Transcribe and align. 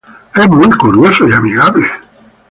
Es 0.33 0.49
muy 0.49 0.67
curioso 0.71 1.27
y 1.29 1.31
amigable. 1.31 1.85